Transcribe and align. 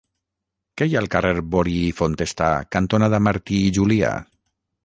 Què 0.81 0.87
hi 0.91 0.95
ha 0.95 1.01
al 1.01 1.09
carrer 1.15 1.33
Bori 1.57 1.75
i 1.89 1.93
Fontestà 2.01 2.49
cantonada 2.77 3.23
Martí 3.29 3.63
i 3.69 3.73
Julià? 3.81 4.19